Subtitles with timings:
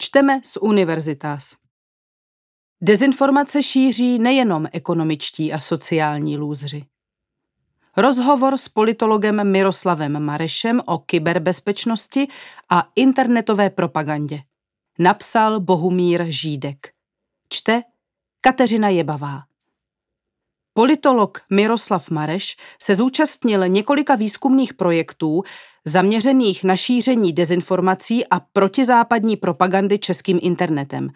[0.00, 1.56] Čteme z Univerzitas.
[2.80, 6.84] Dezinformace šíří nejenom ekonomičtí a sociální lůzři.
[7.96, 12.28] Rozhovor s politologem Miroslavem Marešem o kyberbezpečnosti
[12.70, 14.40] a internetové propagandě.
[14.98, 16.92] Napsal Bohumír Žídek.
[17.48, 17.82] Čte
[18.40, 19.42] Kateřina Jebavá.
[20.78, 25.42] Politolog Miroslav Mareš se zúčastnil několika výzkumných projektů
[25.84, 31.08] zaměřených na šíření dezinformací a protizápadní propagandy českým internetem.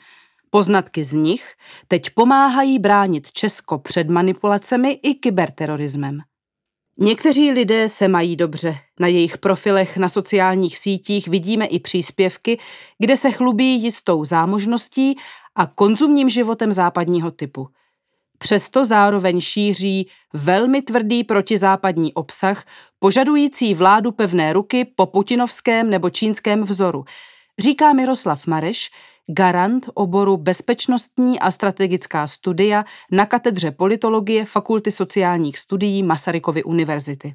[0.51, 1.55] Poznatky z nich
[1.89, 6.19] teď pomáhají bránit Česko před manipulacemi i kyberterorismem.
[6.99, 8.75] Někteří lidé se mají dobře.
[9.01, 12.59] Na jejich profilech na sociálních sítích vidíme i příspěvky,
[12.99, 15.17] kde se chlubí jistou zámožností
[15.55, 17.69] a konzumním životem západního typu–
[18.43, 22.65] přesto zároveň šíří velmi tvrdý protizápadní obsah,
[22.99, 27.05] požadující vládu pevné ruky po putinovském nebo čínském vzoru,
[27.59, 28.91] říká Miroslav Mareš,
[29.29, 37.35] garant oboru bezpečnostní a strategická studia na katedře politologie Fakulty sociálních studií Masarykovy univerzity.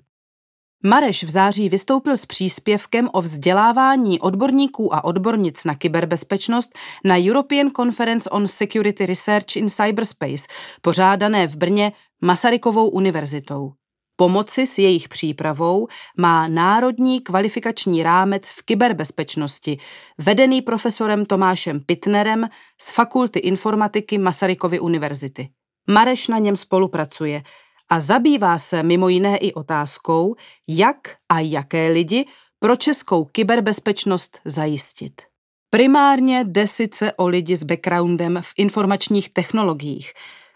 [0.83, 7.71] Mareš v září vystoupil s příspěvkem o vzdělávání odborníků a odbornic na kyberbezpečnost na European
[7.71, 10.47] Conference on Security Research in Cyberspace,
[10.81, 13.71] pořádané v Brně Masarykovou univerzitou.
[14.15, 19.77] Pomoci s jejich přípravou má Národní kvalifikační rámec v kyberbezpečnosti,
[20.17, 22.47] vedený profesorem Tomášem Pitnerem
[22.81, 25.49] z Fakulty informatiky Masarykovy univerzity.
[25.89, 27.41] Mareš na něm spolupracuje–
[27.89, 30.35] a zabývá se mimo jiné i otázkou,
[30.67, 30.97] jak
[31.29, 32.25] a jaké lidi
[32.59, 35.21] pro českou kyberbezpečnost zajistit.
[35.69, 40.11] Primárně jde sice o lidi s backgroundem v informačních technologiích,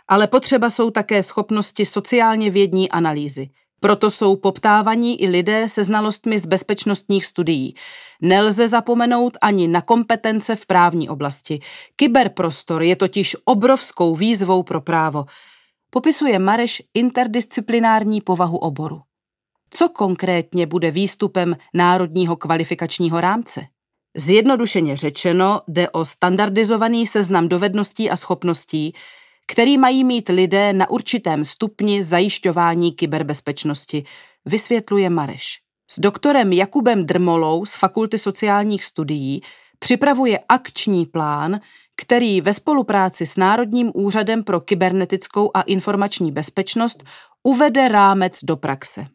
[0.08, 3.50] ale potřeba jsou také schopnosti sociálně vědní analýzy.
[3.80, 7.76] Proto jsou poptávaní i lidé se znalostmi z bezpečnostních studií.
[8.22, 11.60] Nelze zapomenout ani na kompetence v právní oblasti.
[11.96, 15.26] Kyberprostor je totiž obrovskou výzvou pro právo–
[15.92, 19.02] popisuje Mareš interdisciplinární povahu oboru.
[19.70, 23.62] Co konkrétně bude výstupem Národního kvalifikačního rámce?
[24.18, 28.94] Zjednodušeně řečeno, jde o standardizovaný seznam dovedností a schopností,
[29.48, 34.04] který mají mít lidé na určitém stupni zajišťování kyberbezpečnosti,
[34.46, 35.60] vysvětluje Mareš.
[35.92, 39.42] S doktorem Jakubem Drmolou z Fakulty sociálních studií
[39.80, 41.60] připravuje akční plán,
[42.02, 47.04] který ve spolupráci s Národním úřadem pro kybernetickou a informační bezpečnost
[47.44, 49.06] uvede rámec do praxe.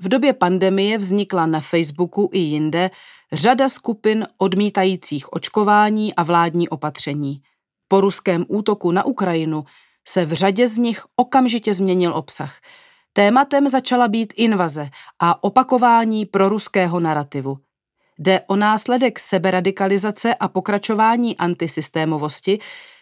[0.00, 2.90] V době pandemie vznikla na Facebooku i jinde
[3.32, 7.42] řada skupin odmítajících očkování a vládní opatření.
[7.88, 9.64] Po ruském útoku na Ukrajinu
[10.08, 12.60] se v řadě z nich okamžitě změnil obsah.
[13.12, 14.90] Tématem začala být invaze
[15.22, 17.58] a opakování proruského narrativu–
[18.18, 22.58] Jde o následek seberadikalizace a pokračování antisystémovosti,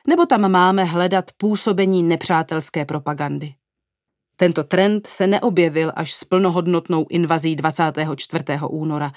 [0.07, 3.55] nebo tam máme hledat působení nepřátelské propagandy.
[4.37, 8.45] Tento trend se neobjevil až s plnohodnotnou invazí 24.
[8.69, 9.13] února.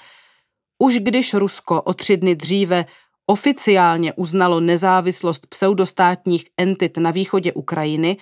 [0.78, 2.84] Už když Rusko o tři dny dříve
[3.26, 8.16] oficiálně uznalo nezávislost pseudostátních entit na východě Ukrajiny,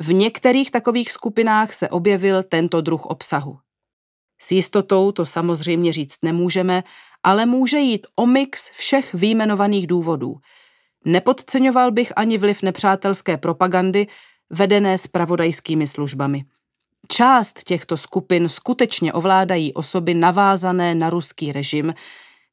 [0.00, 3.58] v některých takových skupinách se objevil tento druh obsahu.
[4.40, 6.82] S jistotou to samozřejmě říct nemůžeme,
[7.22, 10.36] ale může jít o mix všech výjmenovaných důvodů.
[11.04, 14.06] Nepodceňoval bych ani vliv nepřátelské propagandy
[14.50, 16.44] vedené spravodajskými službami.
[17.08, 21.94] Část těchto skupin skutečně ovládají osoby navázané na ruský režim,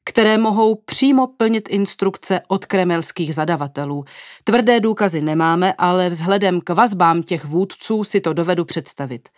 [0.04, 4.04] které mohou přímo plnit instrukce od kremelských zadavatelů.
[4.44, 9.28] Tvrdé důkazy nemáme, ale vzhledem k vazbám těch vůdců si to dovedu představit.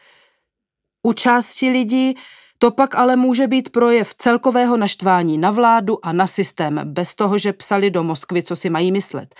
[1.02, 2.14] U části lidí
[2.58, 7.38] to pak ale může být projev celkového naštvání na vládu a na systém, bez toho,
[7.38, 9.34] že psali do Moskvy, co si mají myslet.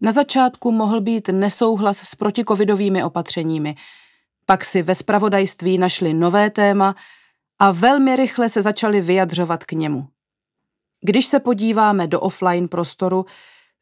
[0.00, 3.74] Na začátku mohl být nesouhlas s protikovidovými opatřeními,
[4.46, 6.94] pak si ve spravodajství našli nové téma
[7.58, 10.06] a velmi rychle se začali vyjadřovat k němu.
[11.04, 13.26] Když se podíváme do offline prostoru,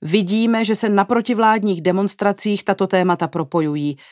[0.03, 3.97] vidíme, že se na protivládních demonstracích tato témata propojují–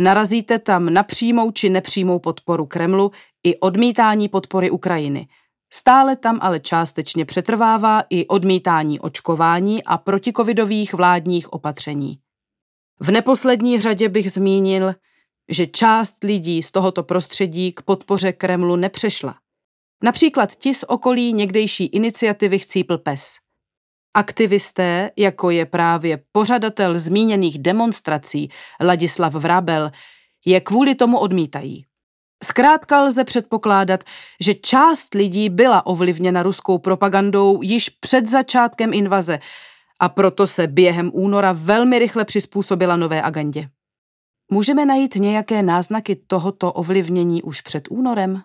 [0.00, 3.10] Narazíte tam na přímou či nepřímou podporu Kremlu
[3.48, 5.28] i odmítání podpory Ukrajiny.
[5.72, 12.18] Stále tam ale částečně přetrvává i odmítání očkování a protikovidových vládních opatření.
[13.00, 14.94] V neposlední řadě bych zmínil,
[15.48, 19.34] že část lidí z tohoto prostředí k podpoře Kremlu nepřešla.
[20.02, 23.34] Například ti z okolí někdejší iniciativy Chcípl pes–
[24.14, 28.50] Aktivisté, jako je právě pořadatel zmíněných demonstrací
[28.80, 29.90] Ladislav Vrabel,
[30.46, 31.84] je kvůli tomu odmítají.
[32.44, 34.04] Zkrátka lze předpokládat,
[34.40, 39.38] že část lidí byla ovlivněna ruskou propagandou již před začátkem invaze
[40.00, 43.68] a proto se během února velmi rychle přizpůsobila nové agendě.
[44.50, 48.42] Můžeme najít nějaké náznaky tohoto ovlivnění už před únorem?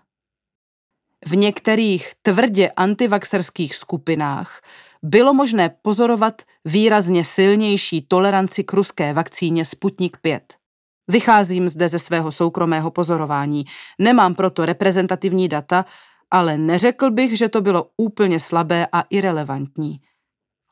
[1.26, 4.62] V některých tvrdě antivaxerských skupinách
[5.04, 10.63] bylo možné pozorovat výrazně silnější toleranci k ruské vakcíně Sputnik 5.
[11.08, 13.66] Vycházím zde ze svého soukromého pozorování.
[14.00, 15.86] Nemám proto reprezentativní data,
[16.32, 20.00] ale neřekl bych, že to bylo úplně slabé a irrelevantní.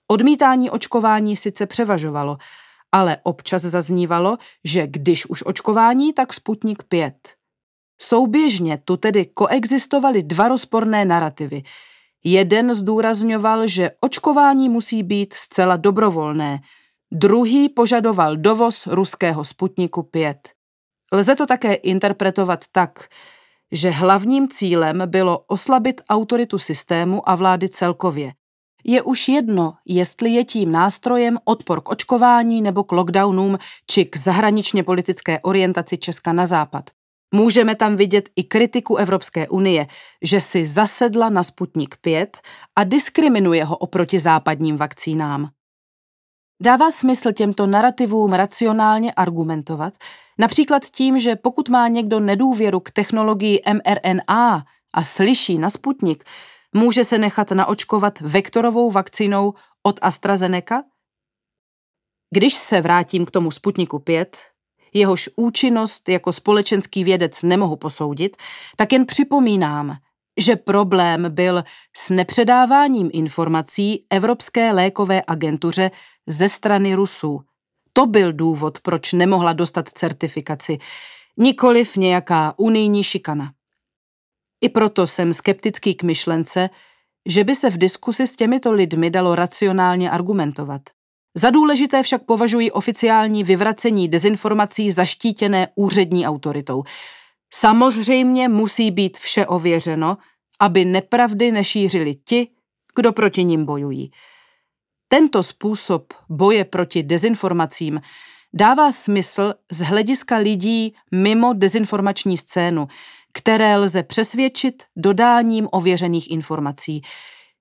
[0.07, 2.37] Odmítání očkování sice převažovalo,
[2.91, 7.15] ale občas zaznívalo, že když už očkování, tak Sputnik 5.
[8.01, 11.63] Souběžně tu tedy koexistovaly dva rozporné narrativy.
[12.23, 16.59] Jeden zdůrazňoval, že očkování musí být zcela dobrovolné,
[17.11, 20.49] druhý požadoval dovoz ruského Sputniku 5.
[21.13, 23.07] Lze to také interpretovat tak,
[23.71, 28.33] že hlavním cílem bylo oslabit autoritu systému a vlády celkově.
[28.83, 33.57] Je už jedno, jestli je tím nástrojem odpor k očkování nebo k lockdownům
[33.91, 36.89] či k zahraničně politické orientaci Česka na západ.
[37.33, 39.87] Můžeme tam vidět i kritiku Evropské unie,
[40.21, 42.37] že si zasedla na Sputnik 5
[42.75, 45.49] a diskriminuje ho oproti západním vakcínám.
[46.63, 49.93] Dává smysl těmto narrativům racionálně argumentovat,
[50.39, 56.23] například tím, že pokud má někdo nedůvěru k technologii mRNA a slyší na Sputnik,
[56.75, 59.53] může se nechat naočkovat vektorovou vakcínou
[59.83, 60.83] od AstraZeneca?
[62.33, 64.37] Když se vrátím k tomu Sputniku 5,
[64.93, 68.37] jehož účinnost jako společenský vědec nemohu posoudit,
[68.75, 69.97] tak jen připomínám,
[70.39, 71.63] že problém byl
[71.97, 75.91] s nepředáváním informací Evropské lékové agentuře
[76.27, 77.41] ze strany Rusů.
[77.93, 80.77] To byl důvod, proč nemohla dostat certifikaci,
[81.37, 83.53] nikoliv nějaká unijní šikana.
[84.61, 86.69] I proto jsem skeptický k myšlence,
[87.25, 90.81] že by se v diskusi s těmito lidmi dalo racionálně argumentovat.
[91.35, 96.83] Za důležité však považuji oficiální vyvracení dezinformací zaštítěné úřední autoritou.
[97.53, 100.17] Samozřejmě musí být vše ověřeno,
[100.59, 102.47] aby nepravdy nešířili ti,
[102.95, 104.11] kdo proti ním bojují.
[105.13, 108.01] Tento způsob boje proti dezinformacím
[108.53, 112.87] dává smysl z hlediska lidí mimo dezinformační scénu,
[113.33, 117.01] které lze přesvědčit dodáním ověřených informací.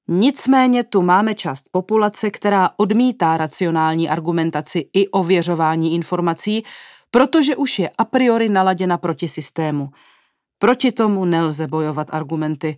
[0.08, 6.64] Nicméně tu máme část populace, která odmítá racionální argumentaci i ověřování informací,
[7.10, 9.88] protože už je a priori naladěna proti systému.
[10.58, 12.76] Proti tomu nelze bojovat argumenty.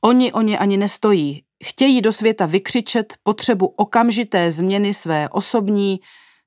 [0.00, 1.42] Oni o ně ani nestojí.
[1.64, 6.00] Chtějí do světa vykřičet potřebu okamžité změny své osobní,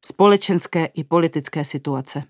[0.06, 2.24] společenské i politické situace.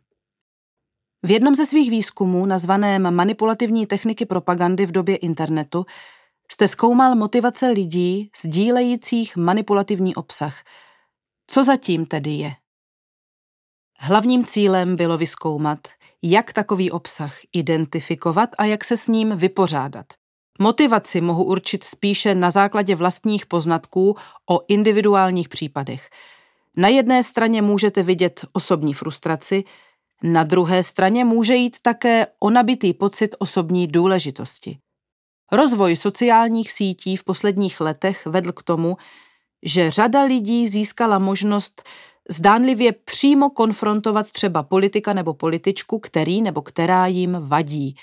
[1.23, 5.85] V jednom ze svých výzkumů, nazvaném Manipulativní techniky propagandy v době internetu,
[6.51, 10.63] jste zkoumal motivace lidí sdílejících manipulativní obsah.
[11.47, 12.53] Co zatím tedy je?
[13.99, 15.87] Hlavním cílem bylo vyskoumat,
[16.21, 20.05] jak takový obsah identifikovat a jak se s ním vypořádat.
[20.59, 24.15] Motivaci mohu určit spíše na základě vlastních poznatků
[24.49, 26.09] o individuálních případech.
[26.75, 29.63] Na jedné straně můžete vidět osobní frustraci,
[30.23, 34.77] na druhé straně může jít také o nabitý pocit osobní důležitosti.
[35.51, 38.97] Rozvoj sociálních sítí v posledních letech vedl k tomu,
[39.63, 41.83] že řada lidí získala možnost
[42.29, 47.95] zdánlivě přímo konfrontovat třeba politika nebo političku, který nebo která jim vadí.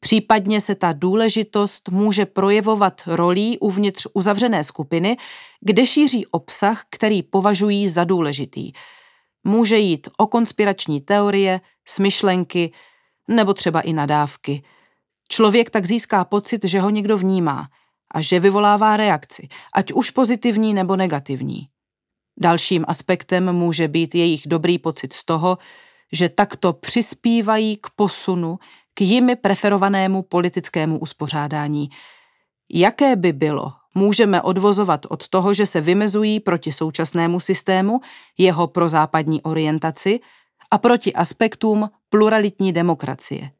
[0.00, 5.16] Případně se ta důležitost může projevovat rolí uvnitř uzavřené skupiny,
[5.60, 8.72] kde šíří obsah, který považují za důležitý.
[9.44, 12.72] Může jít o konspirační teorie, smyšlenky
[13.28, 14.62] nebo třeba i nadávky.
[15.28, 17.68] Člověk tak získá pocit, že ho někdo vnímá
[18.14, 21.68] a že vyvolává reakci, ať už pozitivní nebo negativní.
[22.40, 25.58] Dalším aspektem může být jejich dobrý pocit z toho,
[26.12, 28.58] že takto přispívají k posunu
[28.98, 31.88] k jimi preferovanému politickému uspořádání.
[32.70, 38.00] Jaké by bylo, můžeme odvozovat od toho, že se vymezují proti současnému systému,
[38.38, 40.20] jeho prozápadní orientaci
[40.70, 43.50] a proti aspektům pluralitní demokracie.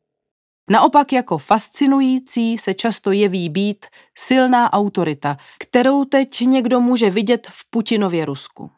[0.71, 7.71] Naopak jako fascinující se často jeví být silná autorita, kterou teď někdo může vidět v
[7.71, 8.71] Putinově Rusku.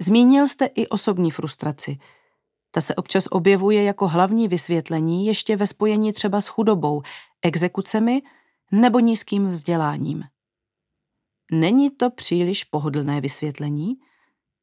[0.00, 1.98] Zmínil jste i osobní frustraci.
[2.74, 7.02] Ta se občas objevuje jako hlavní vysvětlení ještě ve spojení třeba s chudobou,
[7.42, 8.22] exekucemi
[8.72, 10.24] nebo nízkým vzděláním.
[11.52, 13.94] Není to příliš pohodlné vysvětlení?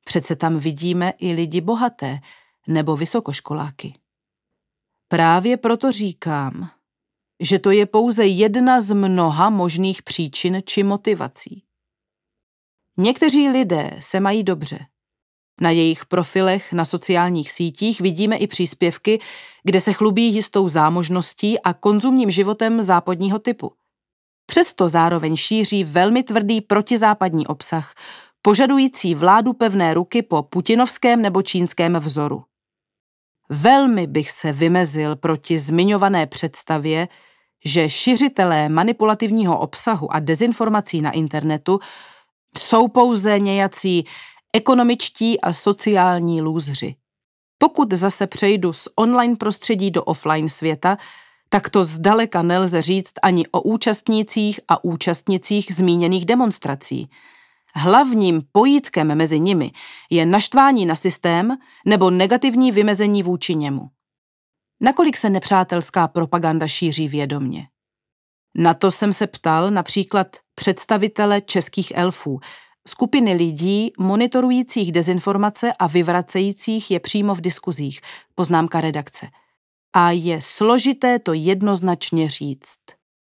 [0.06, 2.20] Přece tam vidíme i lidi bohaté
[2.68, 3.94] nebo vysokoškoláky.
[5.08, 6.72] Právě proto říkám,
[7.40, 11.64] že to je pouze jedna z mnoha možných příčin či motivací.
[12.98, 14.86] Někteří lidé se mají dobře.
[15.62, 19.20] Na jejich profilech na sociálních sítích vidíme i příspěvky,
[19.64, 23.74] kde se chlubí jistou zámožností a konzumním životem západního typu.
[24.46, 27.94] Přesto zároveň šíří velmi tvrdý protizápadní obsah,
[28.42, 32.44] požadující vládu pevné ruky po putinovském nebo čínském vzoru.
[33.50, 37.08] Velmi bych se vymezil proti zmiňované představě,
[37.66, 41.80] že šiřitelé manipulativního obsahu a dezinformací na internetu
[42.58, 44.06] jsou pouze nějací
[44.54, 46.96] ekonomičtí a sociální lůzři.
[47.58, 50.98] Pokud zase přejdu z online prostředí do offline světa,
[51.50, 57.10] tak to zdaleka nelze říct ani o účastnících a účastnicích zmíněných demonstrací.
[57.76, 59.72] Hlavním pojítkem mezi nimi
[60.10, 63.90] je naštvání na systém nebo negativní vymezení vůči němu.
[64.82, 67.68] Nakolik se nepřátelská propaganda šíří vědomně?
[68.56, 72.40] Na to jsem se ptal například představitele českých elfů,
[72.88, 78.02] skupiny lidí monitorujících dezinformace a vyvracejících je přímo v diskuzích,
[78.36, 79.28] poznámka redakce.
[79.94, 82.80] A je složité to jednoznačně říct.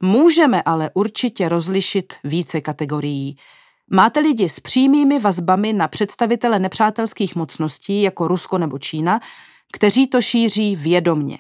[0.04, 3.38] Můžeme ale určitě rozlišit více kategorií.
[3.92, 9.20] Máte lidi s přímými vazbami na představitele nepřátelských mocností jako Rusko nebo Čína,
[9.74, 11.38] kteří to šíří vědomně.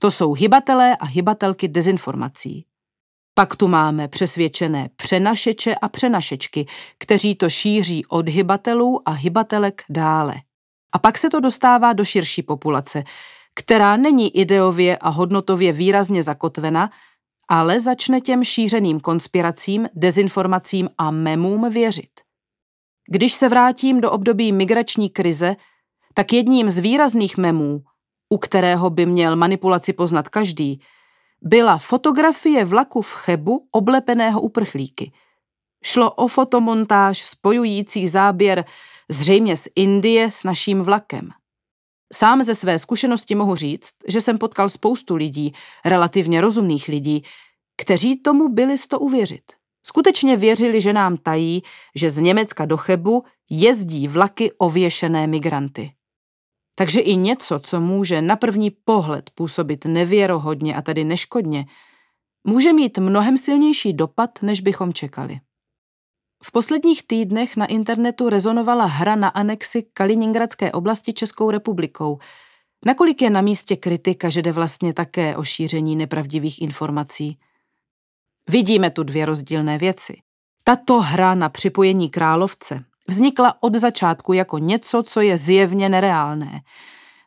[0.00, 2.66] To jsou hybatelé a hybatelky dezinformací.
[3.34, 6.66] Pak tu máme přesvědčené přenašeče a přenašečky,
[6.98, 10.34] kteří to šíří od hybatelů a hybatelek dále.
[10.92, 13.04] A pak se to dostává do širší populace,
[13.54, 16.90] která není ideově a hodnotově výrazně zakotvena,
[17.48, 22.10] ale začne těm šířeným konspiracím, dezinformacím a memům věřit.
[23.10, 25.56] Když se vrátím do období migrační krize,
[26.14, 27.82] tak jedním z výrazných memů,
[28.28, 30.80] u kterého by měl manipulaci poznat každý,
[31.42, 35.12] byla fotografie vlaku v Chebu oblepeného uprchlíky.
[35.84, 38.64] Šlo o fotomontáž spojující záběr
[39.08, 41.30] zřejmě z Indie s naším vlakem.
[42.14, 45.52] Sám ze své zkušenosti mohu říct, že jsem potkal spoustu lidí,
[45.84, 47.24] relativně rozumných lidí,
[47.76, 49.52] kteří tomu byli sto uvěřit.
[49.86, 51.62] Skutečně věřili, že nám tají,
[51.94, 55.92] že z Německa do Chebu jezdí vlaky ověšené migranty.
[56.80, 61.66] Takže i něco, co může na první pohled působit nevěrohodně a tedy neškodně,
[62.44, 65.40] může mít mnohem silnější dopad, než bychom čekali.
[66.44, 72.18] V posledních týdnech na internetu rezonovala hra na anexi Kaliningradské oblasti Českou republikou.
[72.86, 77.38] Nakolik je na místě kritika, že jde vlastně také o šíření nepravdivých informací?
[78.48, 80.16] Vidíme tu dvě rozdílné věci.
[80.64, 86.60] Tato hra na připojení královce vznikla od začátku jako něco, co je zjevně nereálné.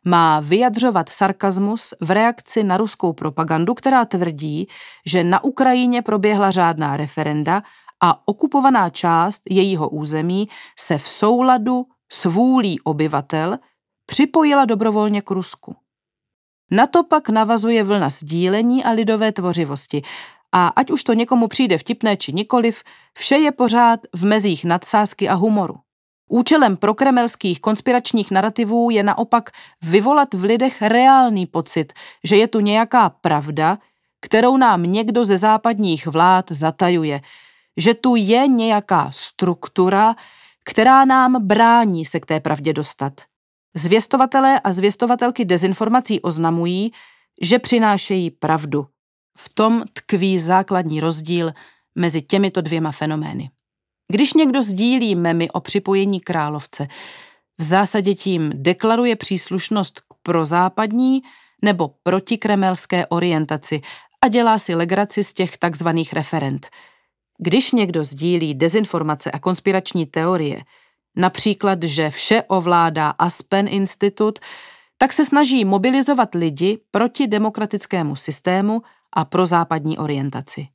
[0.04, 4.68] Má vyjadřovat sarkazmus v reakci na ruskou propagandu, která tvrdí,
[5.06, 7.62] že na Ukrajině proběhla řádná referenda
[8.02, 10.48] a okupovaná část jejího území
[10.78, 13.58] se v souladu s vůlí obyvatel
[14.06, 15.76] připojila dobrovolně k Rusku.
[16.70, 20.02] Na to pak navazuje vlna sdílení a lidové tvořivosti
[20.56, 22.82] a ať už to někomu přijde vtipné či nikoliv,
[23.14, 25.74] vše je pořád v mezích nadsázky a humoru.
[26.30, 29.50] Účelem prokremelských konspiračních narrativů je naopak
[29.82, 31.92] vyvolat v lidech reálný pocit,
[32.24, 33.78] že je tu nějaká pravda,
[34.20, 37.20] kterou nám někdo ze západních vlád zatajuje,
[37.76, 40.14] že tu je nějaká struktura,
[40.64, 43.12] která nám brání se k té pravdě dostat.
[43.74, 46.92] Zvěstovatelé a zvěstovatelky dezinformací oznamují,
[47.42, 48.86] že přinášejí pravdu.
[49.38, 51.52] V tom tkví základní rozdíl
[51.94, 53.50] mezi těmito dvěma fenomény.
[54.12, 56.88] Když někdo sdílí memy o připojení královce,
[57.58, 61.22] v zásadě tím deklaruje příslušnost k prozápadní
[61.62, 63.80] nebo protikremelské orientaci
[64.22, 66.68] a dělá si legraci z těch takzvaných referent.
[67.38, 70.62] Když někdo sdílí dezinformace a konspirační teorie,
[71.16, 74.38] například, že vše ovládá Aspen Institut,
[75.04, 78.82] tak se snaží mobilizovat lidi proti demokratickému systému
[79.12, 80.68] a prozápadní orientaci.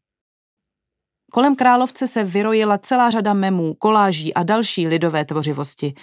[1.31, 5.93] Kolem královce se vyrojila celá řada memů, koláží a další lidové tvořivosti.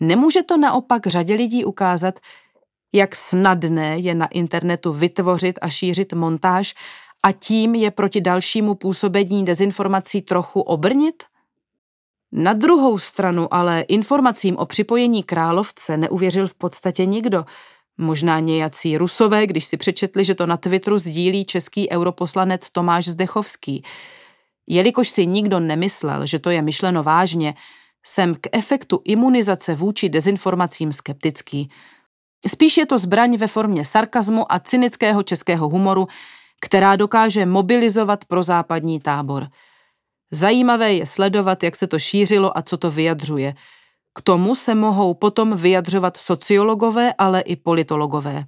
[0.00, 2.20] Nemůže to naopak řadě lidí ukázat,
[2.92, 6.74] jak snadné je na internetu vytvořit a šířit montáž
[7.22, 11.22] a tím je proti dalšímu působení dezinformací trochu obrnit?
[12.32, 17.44] Na druhou stranu ale informacím o připojení královce neuvěřil v podstatě nikdo.
[17.98, 23.84] Možná nějací rusové, když si přečetli, že to na Twitteru sdílí český europoslanec Tomáš Zdechovský–
[24.66, 27.54] Jelikož si nikdo nemyslel, že to je myšleno vážně,
[28.06, 31.70] jsem k efektu imunizace vůči dezinformacím skeptický.
[32.46, 36.08] Spíš je to zbraň ve formě sarkazmu a cynického českého humoru,
[36.60, 39.48] která dokáže mobilizovat pro západní tábor.
[40.34, 43.54] Zajímavé je sledovat, jak se to šířilo a co to vyjadřuje.
[44.14, 48.44] K tomu se mohou potom vyjadřovat sociologové, ale i politologové.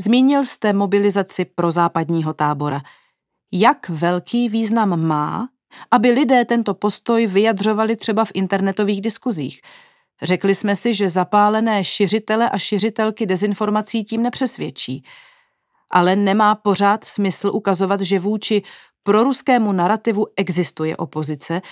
[0.00, 2.80] Zmínil jste mobilizaci pro západního tábora.
[3.52, 5.48] Jak velký význam má,
[5.90, 9.60] aby lidé tento postoj vyjadřovali třeba v internetových diskuzích?
[10.22, 15.04] Řekli jsme si, že zapálené šiřitele a šiřitelky dezinformací tím nepřesvědčí.
[15.90, 18.62] Ale nemá pořád smysl ukazovat, že vůči
[19.02, 21.62] proruskému narrativu existuje opozice,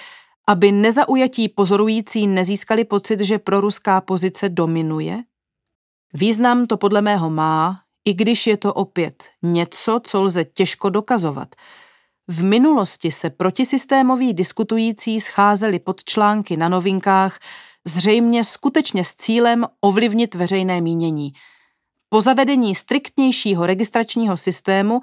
[0.48, 5.22] aby nezaujatí pozorující nezískali pocit, že proruská pozice dominuje?
[6.14, 11.48] Význam to podle mého má, i když je to opět něco, co lze těžko dokazovat.
[12.28, 17.38] V minulosti se protisystémoví diskutující scházeli pod články na novinkách,
[17.86, 21.32] zřejmě skutečně s cílem ovlivnit veřejné mínění.
[22.08, 25.00] Po zavedení striktnějšího registračního systému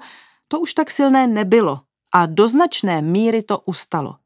[0.48, 1.80] to už tak silné nebylo
[2.16, 4.16] a do značné míry to ustalo.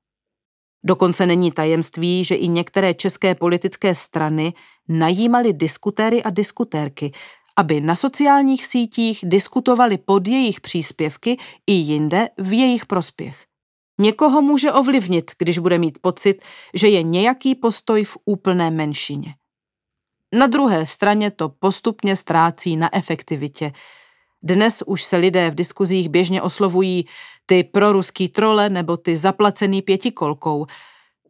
[0.85, 4.53] Dokonce není tajemství, že i některé české politické strany
[4.89, 7.13] najímaly diskutéry a diskutérky,
[7.57, 13.45] aby na sociálních sítích diskutovali pod jejich příspěvky i jinde v jejich prospěch.
[14.01, 16.45] Někoho může ovlivnit, když bude mít pocit,
[16.75, 19.35] že je nějaký postoj v úplné menšině.
[20.35, 23.73] Na druhé straně to postupně ztrácí na efektivitě.
[24.43, 27.07] Dnes už se lidé v diskuzích běžně oslovují
[27.47, 30.67] ty proruský trole nebo ty zaplacený pětikolkou.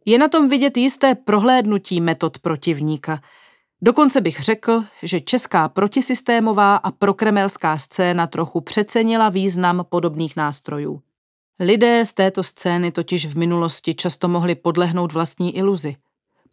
[0.05, 3.21] Je na tom vidět jisté prohlédnutí metod protivníka–
[3.83, 11.01] Dokonce bych řekl, že česká protisystémová a prokremelská scéna trochu přecenila význam podobných nástrojů.
[11.59, 15.95] Lidé z této scény totiž v minulosti často mohli podlehnout vlastní iluzi.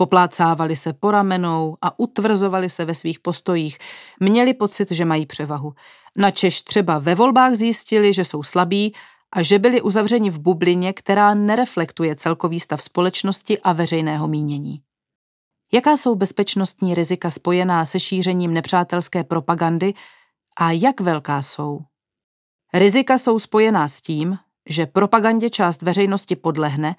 [0.00, 3.78] Poplácávali se po ramenou a utvrzovali se ve svých postojích.
[4.20, 5.74] Měli pocit, že mají převahu.
[6.16, 8.94] Načež třeba ve volbách zjistili, že jsou slabí
[9.32, 14.82] a že byli uzavřeni v bublině, která nereflektuje celkový stav společnosti a veřejného mínění.
[15.72, 19.94] Jaká jsou bezpečnostní rizika spojená se šířením nepřátelské propagandy
[20.58, 21.80] a jak velká jsou?
[22.74, 26.96] Rizika jsou spojená s tím, že propagandě část veřejnosti podlehne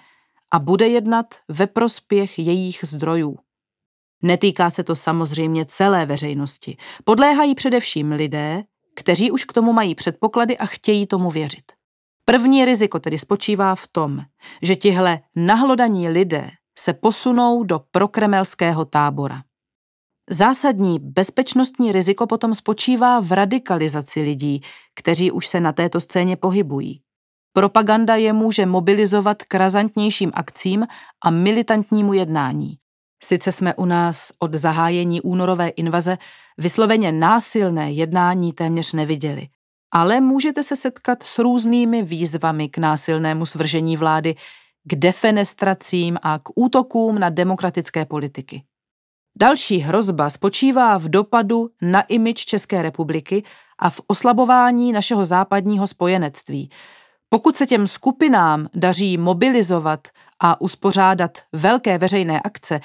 [0.51, 3.37] a bude jednat ve prospěch jejich zdrojů.
[4.23, 6.77] Netýká se to samozřejmě celé veřejnosti.
[7.03, 8.63] Podléhají především lidé,
[8.95, 11.71] kteří už k tomu mají předpoklady a chtějí tomu věřit.
[12.25, 14.21] První riziko tedy spočívá v tom,
[14.61, 19.43] že tihle nahlodaní lidé se posunou do prokremelského tábora.
[20.29, 24.61] Zásadní bezpečnostní riziko potom spočívá v radikalizaci lidí,
[24.95, 27.01] kteří už se na této scéně pohybují.
[27.53, 30.87] Propaganda je může mobilizovat k razantnějším akcím
[31.23, 32.77] a militantnímu jednání.
[33.23, 36.17] Sice jsme u nás od zahájení únorové invaze
[36.57, 39.47] vysloveně násilné jednání téměř neviděli,
[39.93, 44.35] ale můžete se setkat s různými výzvami k násilnému svržení vlády,
[44.83, 48.63] k defenestracím a k útokům na demokratické politiky.
[49.41, 53.43] Další hrozba spočívá v dopadu na imič České republiky
[53.79, 56.69] a v oslabování našeho západního spojenectví.
[57.29, 60.07] Pokud se těm skupinám daří mobilizovat
[60.39, 62.79] a uspořádat velké veřejné akce,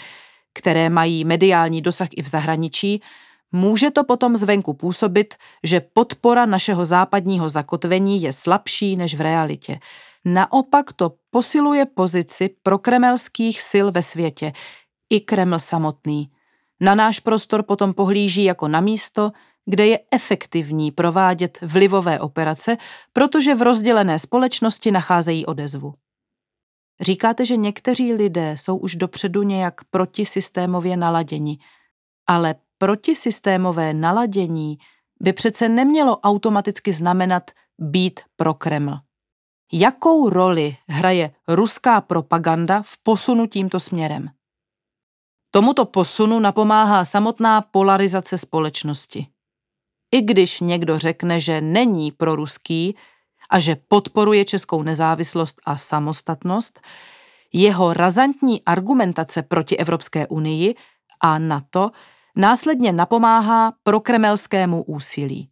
[0.55, 3.03] které mají mediální dosah i v zahraničí,
[3.53, 9.79] může to potom zvenku působit, že podpora našeho západního zakotvení je slabší než v realitě.
[10.25, 14.53] Naopak to posiluje pozici prokremelských sil ve světě,
[15.11, 16.31] i Kreml samotný.
[16.81, 19.33] Na náš prostor potom pohlíží jako na místo,
[19.67, 22.77] kde je efektivní provádět vlivové operace,
[23.13, 25.95] protože v rozdělené společnosti nacházejí odezvu.
[27.01, 31.59] Říkáte, že někteří lidé jsou už dopředu nějak protisystémově naladěni,
[32.27, 34.79] ale protisystémové naladění
[35.21, 38.99] by přece nemělo automaticky znamenat být pro Kreml.
[39.73, 44.29] Jakou roli hraje ruská propaganda v posunu tímto směrem?
[45.51, 49.27] Tomuto posunu napomáhá samotná polarizace společnosti.
[50.15, 52.97] I když někdo řekne, že není proruský
[53.51, 56.81] a že podporuje českou nezávislost a samostatnost,
[57.53, 60.75] jeho razantní argumentace proti Evropské unii
[61.21, 61.91] a NATO
[62.37, 65.51] následně napomáhá prokremelskému úsilí.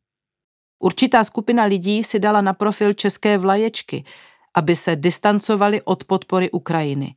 [0.78, 4.04] Určitá skupina lidí si dala na profil české vlaječky,
[4.54, 7.14] aby se distancovali od podpory Ukrajiny.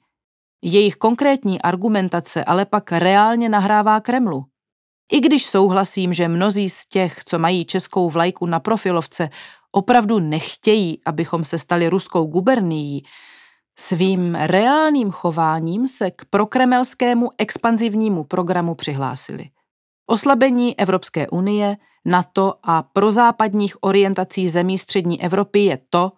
[0.61, 4.45] Jejich konkrétní argumentace ale pak reálně nahrává Kremlu.
[5.11, 9.29] I když souhlasím, že mnozí z těch, co mají českou vlajku na profilovce,
[9.71, 13.03] opravdu nechtějí, abychom se stali ruskou gubernií,
[13.79, 19.49] svým reálným chováním se k prokremelskému expanzivnímu programu přihlásili.
[20.07, 26.11] Oslabení Evropské unie, NATO a prozápadních orientací zemí střední Evropy je to,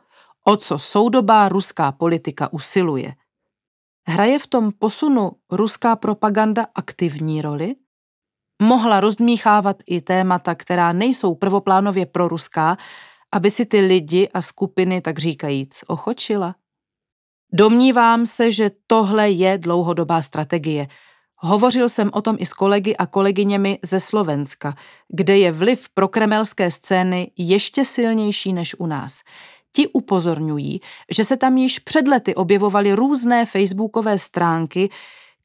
[0.46, 3.16] o co soudobá ruská politika usiluje.
[4.08, 7.76] Hraje v tom posunu ruská propaganda aktivní roli?
[8.62, 12.78] Mohla rozdmíchávat i témata, která nejsou prvoplánově proruská,
[13.32, 16.56] aby si ty lidi a skupiny, tak říkajíc, ochočila?
[17.54, 20.88] Domnívám se, že tohle je dlouhodobá strategie.
[21.36, 24.76] Hovořil jsem o tom i s kolegy a kolegyněmi ze Slovenska,
[25.08, 29.22] kde je vliv pro kremelské scény ještě silnější než u nás.
[29.72, 34.90] Ti upozorňují, že se tam již před lety objevovaly různé facebookové stránky,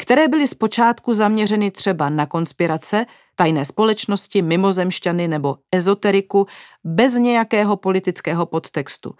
[0.02, 6.46] které byly zpočátku zaměřeny třeba na konspirace, tajné společnosti, mimozemšťany nebo ezoteriku
[6.84, 9.14] bez nějakého politického podtextu.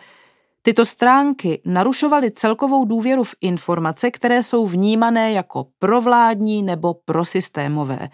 [0.63, 8.09] Tyto stránky narušovaly celkovou důvěru v informace, které jsou vnímané jako provládní nebo prosystémové.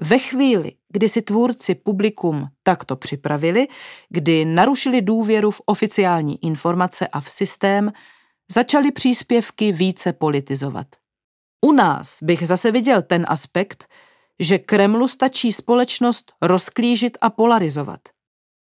[0.00, 3.66] Ve chvíli, kdy si tvůrci publikum takto připravili,
[4.08, 7.92] kdy narušili důvěru v oficiální informace a v systém,
[8.52, 11.01] začaly příspěvky více politizovat.
[11.66, 13.86] U nás bych zase viděl ten aspekt,
[14.40, 18.00] že Kremlu stačí společnost rozklížit a polarizovat.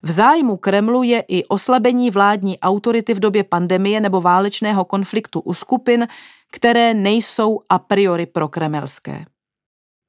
[0.02, 5.54] V zájmu Kremlu je i oslabení vládní autority v době pandemie nebo válečného konfliktu u
[5.54, 6.08] skupin,
[6.52, 9.24] které nejsou a priori prokremelské.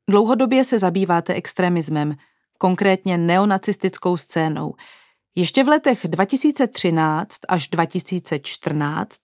[0.09, 2.15] Dlouhodobě se zabýváte extremismem,
[2.57, 4.73] konkrétně neonacistickou scénou.
[5.35, 9.19] Ještě v letech 2013 až 2014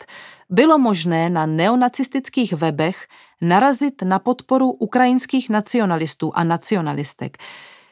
[0.49, 3.07] bylo možné na neonacistických webech
[3.41, 7.37] narazit na podporu ukrajinských nacionalistů a nacionalistek.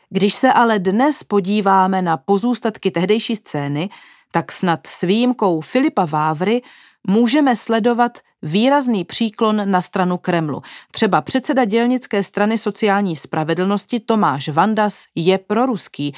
[0.10, 3.90] Když se ale dnes podíváme na pozůstatky tehdejší scény,
[4.32, 6.62] tak snad s výjimkou Filipa Vávry
[7.08, 10.62] můžeme sledovat výrazný příklon na stranu Kremlu.
[10.92, 16.14] Třeba předseda dělnické strany sociální spravedlnosti Tomáš Vandas je proruský.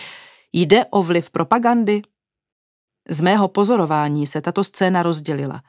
[0.54, 2.02] Jde o vliv propagandy?
[3.10, 5.62] Z mého pozorování se tato scéna rozdělila.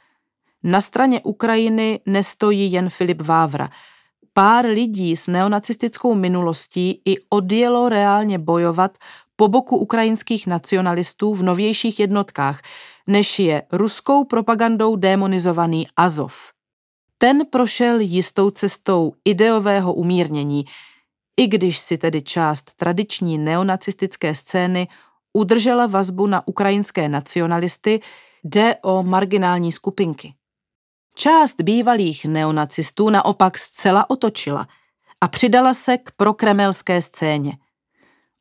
[0.62, 3.70] Na straně Ukrajiny nestojí jen Filip Vávra.
[4.32, 8.98] Pár lidí s neonacistickou minulostí i odjelo reálně bojovat
[9.36, 12.60] po boku ukrajinských nacionalistů v novějších jednotkách,
[13.06, 16.52] než je ruskou propagandou demonizovaný Azov.
[17.18, 20.64] Ten prošel jistou cestou ideového umírnění,
[21.38, 24.88] i když si tedy část tradiční neonacistické scény
[25.32, 28.00] udržela vazbu na ukrajinské nacionalisty,
[28.44, 30.34] jde o marginální skupinky.
[31.14, 34.68] Část bývalých neonacistů naopak zcela otočila
[35.20, 37.58] a přidala se k prokremelské scéně–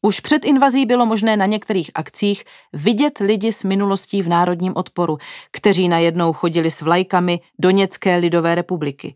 [0.01, 5.17] už před invazí bylo možné na některých akcích vidět lidi s minulostí v národním odporu,
[5.51, 9.15] kteří najednou chodili s vlajkami Doněcké lidové republiky.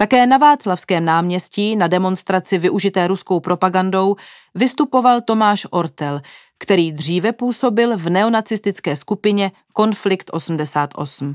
[0.00, 4.16] Také na Václavském náměstí na demonstraci využité ruskou propagandou
[4.54, 6.20] vystupoval Tomáš Ortel,
[6.58, 11.34] který dříve působil v neonacistické skupině Konflikt 88.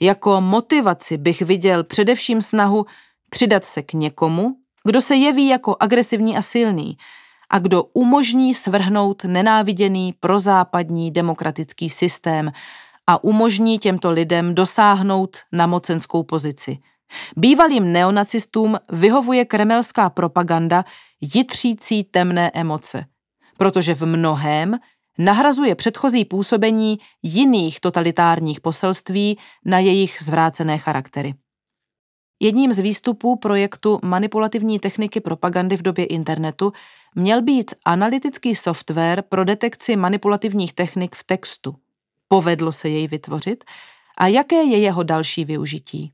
[0.00, 2.86] Jako motivaci bych viděl především snahu
[3.30, 6.96] přidat se k někomu, kdo se jeví jako agresivní a silný,
[7.50, 12.52] a kdo umožní svrhnout nenáviděný prozápadní demokratický systém
[13.06, 16.78] a umožní těmto lidem dosáhnout na mocenskou pozici.
[17.36, 20.84] Bývalým neonacistům vyhovuje kremelská propaganda
[21.34, 23.04] jitřící temné emoce,
[23.58, 24.78] protože v mnohém
[25.18, 31.34] nahrazuje předchozí působení jiných totalitárních poselství na jejich zvrácené charaktery.
[32.42, 36.72] Jedním z výstupů projektu manipulativní techniky propagandy v době internetu
[37.14, 41.76] měl být analytický software pro detekci manipulativních technik v textu.
[42.28, 43.64] Povedlo se jej vytvořit
[44.18, 46.12] a jaké je jeho další využití?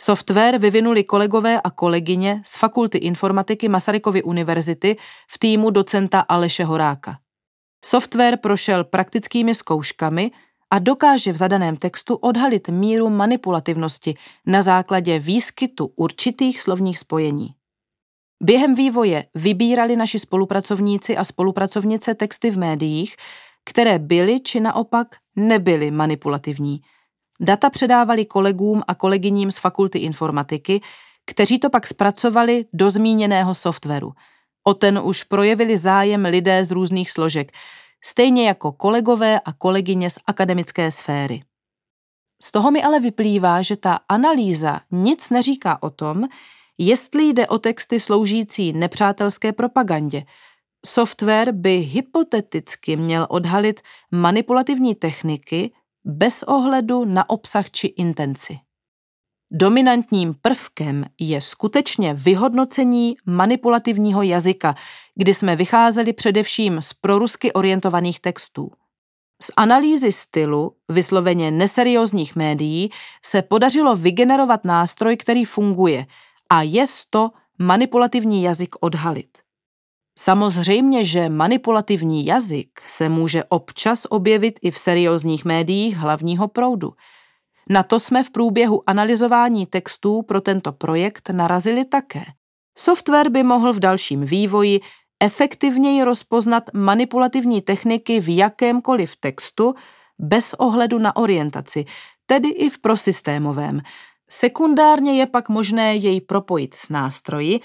[0.00, 4.96] Software vyvinuli kolegové a kolegyně z Fakulty informatiky Masarykovy univerzity
[5.30, 7.18] v týmu docenta Aleše Horáka.
[7.84, 10.30] Software prošel praktickými zkouškami
[10.70, 14.14] a dokáže v zadaném textu odhalit míru manipulativnosti
[14.46, 17.48] na základě výskytu určitých slovních spojení.
[18.42, 23.16] Během vývoje vybírali naši spolupracovníci a spolupracovnice texty v médiích,
[23.64, 26.80] které byly či naopak nebyly manipulativní.
[27.42, 30.80] Data předávali kolegům a kolegyním z fakulty informatiky,
[31.26, 34.12] kteří to pak zpracovali do zmíněného softwaru.
[34.64, 37.52] O ten už projevili zájem lidé z různých složek,
[38.04, 41.42] stejně jako kolegové a kolegyně z akademické sféry.
[42.42, 46.24] Z toho mi ale vyplývá, že ta analýza nic neříká o tom,
[46.78, 50.24] jestli jde o texty sloužící nepřátelské propagandě.
[50.86, 55.72] Software by hypoteticky měl odhalit manipulativní techniky
[56.04, 58.58] bez ohledu na obsah či intenci.
[59.54, 64.74] Dominantním prvkem je skutečně vyhodnocení manipulativního jazyka,
[65.14, 68.70] kdy jsme vycházeli především z prorusky orientovaných textů.
[69.42, 72.90] Z analýzy stylu, vysloveně neseriózních médií,
[73.26, 76.06] se podařilo vygenerovat nástroj, který funguje
[76.50, 79.41] a je to manipulativní jazyk odhalit.
[80.18, 86.92] Samozřejmě, že manipulativní jazyk se může občas objevit i v seriózních médiích hlavního proudu.
[87.70, 92.24] Na to jsme v průběhu analyzování textů pro tento projekt narazili také.
[92.78, 94.80] Software by mohl v dalším vývoji
[95.22, 99.74] efektivněji rozpoznat manipulativní techniky v jakémkoliv textu
[100.18, 101.84] bez ohledu na orientaci,
[102.26, 103.80] tedy i v prosystémovém.
[104.30, 107.60] Sekundárně je pak možné jej propojit s nástroji,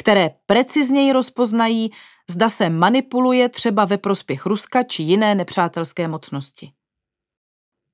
[0.00, 1.90] které precizněji rozpoznají,
[2.30, 6.72] zda se manipuluje třeba ve prospěch Ruska či jiné nepřátelské mocnosti.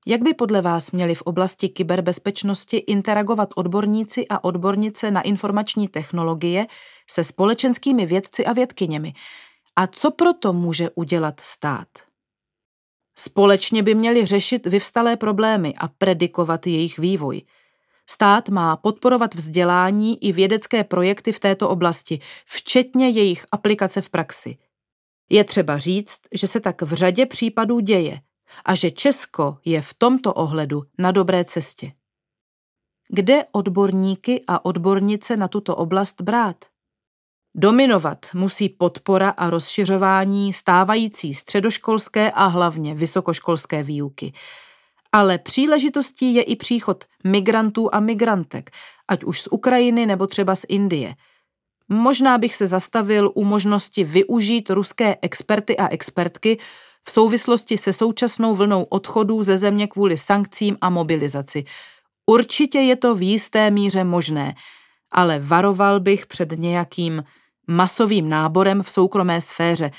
[0.05, 6.67] Jak by podle vás měli v oblasti kyberbezpečnosti interagovat odborníci a odbornice na informační technologie
[7.09, 9.13] se společenskými vědci a vědkyněmi?
[9.75, 11.87] A co proto může udělat stát?
[13.17, 17.41] Společně by měli řešit vyvstalé problémy a predikovat jejich vývoj.
[18.09, 24.57] Stát má podporovat vzdělání i vědecké projekty v této oblasti, včetně jejich aplikace v praxi.
[25.29, 28.21] Je třeba říct, že se tak v řadě případů děje–
[28.65, 31.91] a že Česko je v tomto ohledu na dobré cestě.
[33.09, 36.65] Kde odborníky a odbornice na tuto oblast brát?
[37.55, 44.33] Dominovat musí podpora a rozšiřování stávající středoškolské a hlavně vysokoškolské výuky.
[45.17, 48.71] Ale příležitostí je i příchod migrantů a migrantek,
[49.07, 51.15] ať už z Ukrajiny nebo třeba z Indie.
[51.89, 56.57] Možná bych se zastavil u možnosti využít ruské experty a expertky
[57.03, 61.65] v souvislosti se současnou vlnou odchodů ze země kvůli sankcím a mobilizaci.
[62.25, 64.55] Určitě je to v jisté míře možné,
[65.11, 67.23] ale varoval bych před nějakým
[67.67, 69.91] masovým náborem v soukromé sféře,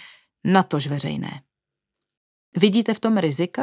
[0.45, 1.43] natož veřejné.
[2.57, 3.63] Vidíte v tom rizika?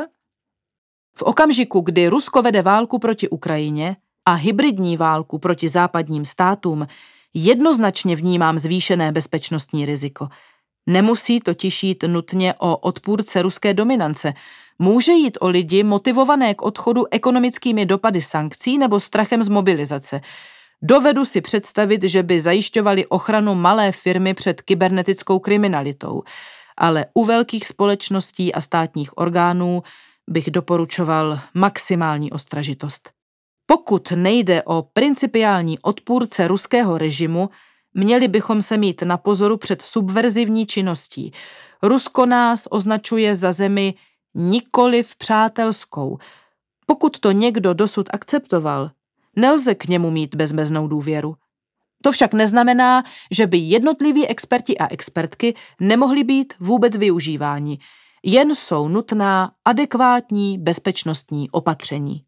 [1.17, 6.88] V okamžiku, kdy Rusko vede válku proti Ukrajině a hybridní válku proti západním státům,
[7.34, 10.28] jednoznačně vnímám zvýšené bezpečnostní riziko–
[10.88, 14.34] Nemusí totiž jít nutně o odpůrce ruské dominance.
[14.80, 20.21] Může jít o lidi motivované k odchodu ekonomickými dopady sankcí nebo strachem z mobilizace.
[20.82, 26.23] Dovedu si představit, že by zajišťovali ochranu malé firmy před kybernetickou kriminalitou,
[26.78, 29.84] ale u velkých společností a státních orgánů
[30.30, 33.10] bych doporučoval maximální ostražitost.
[33.66, 37.50] Pokud nejde o principiální odpůrce ruského režimu,
[37.98, 41.32] Měli bychom se mít na pozoru před subverzivní činností.
[41.84, 43.94] Rusko nás označuje za zemi
[44.34, 46.18] nikoli v přátelskou.
[46.86, 48.92] Pokud to někdo dosud akceptoval,
[49.36, 51.36] nelze k němu mít bezmeznou důvěru.
[52.04, 57.80] To však neznamená, že by jednotliví experti a expertky nemohli být vůbec využíváni.
[58.28, 62.26] Jen jsou nutná adekvátní bezpečnostní opatření.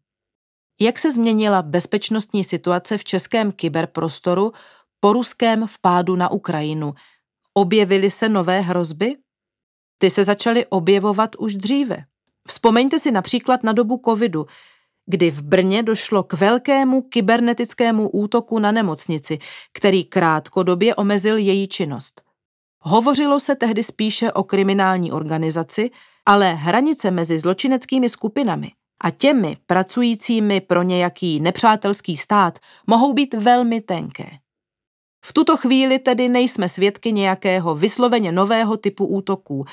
[0.80, 4.52] Jak se změnila bezpečnostní situace v českém kyberprostoru
[5.00, 6.94] po ruském vpádu na Ukrajinu.
[7.54, 9.16] Objevily se nové hrozby?
[9.98, 12.04] Ty se začaly objevovat už dříve.
[12.48, 14.46] Vzpomeňte si například na dobu covidu,
[15.06, 19.38] kdy v Brně došlo k velkému kybernetickému útoku na nemocnici,
[19.72, 22.27] který krátkodobě omezil její činnost.
[22.80, 25.90] Hovořilo se tehdy spíše o kriminální organizaci,
[26.26, 28.72] ale hranice mezi zločineckými skupinami
[29.04, 34.30] a těmi pracujícími pro nějaký nepřátelský stát mohou být velmi tenké.
[35.24, 39.64] V tuto chvíli tedy nejsme svědky nějakého vysloveně nového typu útoků.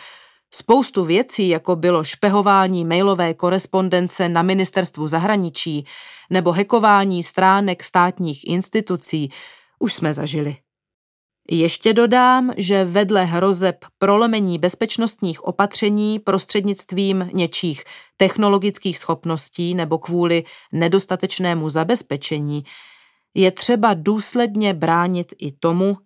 [0.54, 5.86] Spoustu věcí, jako bylo špehování mailové korespondence na ministerstvu zahraničí
[6.30, 9.32] nebo hekování stránek státních institucí,
[9.80, 10.58] už jsme zažili.
[11.52, 17.84] Ještě dodám, že vedle hrozeb prolomení bezpečnostních opatření prostřednictvím něčích
[18.18, 22.64] technologických schopností nebo kvůli nedostatečnému zabezpečení
[23.36, 25.98] je třeba důsledně bránit i tomu,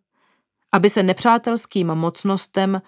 [0.72, 2.82] aby se nepřátelským mocnostem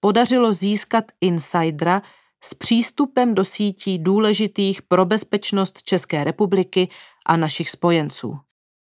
[0.00, 2.02] podařilo získat insidera
[2.44, 6.88] s přístupem do sítí důležitých pro bezpečnost České republiky
[7.26, 8.38] a našich spojenců.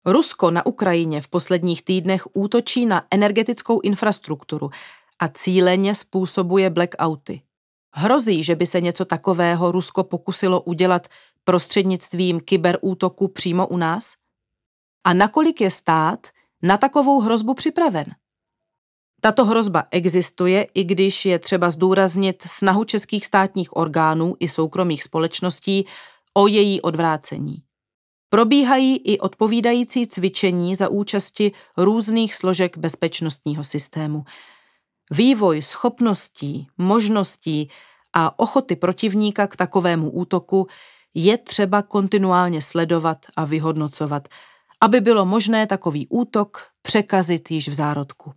[0.06, 4.70] Rusko na Ukrajině v posledních týdnech útočí na energetickou infrastrukturu
[5.18, 7.42] a cíleně způsobuje blackouty.
[7.92, 11.08] Hrozí, že by se něco takového Rusko pokusilo udělat
[11.44, 14.14] prostřednictvím kyberútoku přímo u nás?
[15.04, 16.26] a nakolik je stát
[16.62, 18.06] na takovou hrozbu připraven.
[19.20, 25.86] Tato hrozba existuje, i když je třeba zdůraznit snahu českých státních orgánů i soukromých společností
[26.34, 27.62] o její odvrácení.
[28.34, 34.24] Probíhají i odpovídající cvičení za účasti různých složek bezpečnostního systému.
[35.10, 37.70] Vývoj schopností, možností
[38.12, 40.66] a ochoty protivníka k takovému útoku
[41.14, 44.28] je třeba kontinuálně sledovat a vyhodnocovat,
[44.80, 48.32] aby bylo možné takový útok překazit již v zárodku.